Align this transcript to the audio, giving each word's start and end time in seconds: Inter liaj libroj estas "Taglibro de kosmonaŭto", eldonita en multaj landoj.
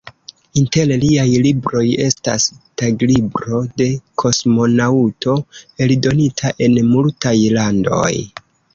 Inter 0.59 0.93
liaj 1.01 1.25
libroj 1.47 1.83
estas 2.05 2.47
"Taglibro 2.83 3.61
de 3.83 3.89
kosmonaŭto", 4.25 5.39
eldonita 5.87 6.57
en 6.69 6.85
multaj 6.93 7.39
landoj. 7.61 8.15